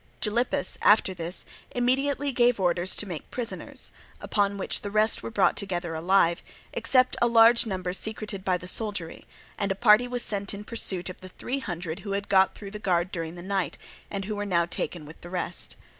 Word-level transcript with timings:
Gylippus, 0.19 0.79
after 0.81 1.13
this, 1.13 1.45
immediately 1.75 2.31
gave 2.31 2.59
orders 2.59 2.95
to 2.95 3.05
make 3.05 3.29
prisoners; 3.29 3.91
upon 4.19 4.57
which 4.57 4.81
the 4.81 4.89
rest 4.89 5.21
were 5.21 5.29
brought 5.29 5.55
together 5.55 5.93
alive, 5.93 6.41
except 6.73 7.15
a 7.21 7.27
large 7.27 7.67
number 7.67 7.93
secreted 7.93 8.43
by 8.43 8.57
the 8.57 8.67
soldiery, 8.67 9.27
and 9.59 9.71
a 9.71 9.75
party 9.75 10.07
was 10.07 10.23
sent 10.23 10.55
in 10.55 10.63
pursuit 10.63 11.07
of 11.07 11.21
the 11.21 11.29
three 11.29 11.59
hundred 11.59 11.99
who 11.99 12.13
had 12.13 12.29
got 12.29 12.55
through 12.55 12.71
the 12.71 12.79
guard 12.79 13.11
during 13.11 13.35
the 13.35 13.43
night, 13.43 13.77
and 14.09 14.25
who 14.25 14.35
were 14.35 14.43
now 14.43 14.65
taken 14.65 15.05
with 15.05 15.21
the 15.21 15.29
rest. 15.29 15.75